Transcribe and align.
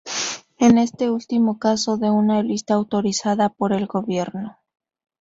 En 0.57 0.79
este 0.79 1.11
último 1.11 1.59
caso 1.59 1.95
de 1.95 2.09
una 2.09 2.41
lista 2.41 2.73
autorizada 2.73 3.49
por 3.49 3.71
el 3.71 3.85
gobierno. 3.85 4.57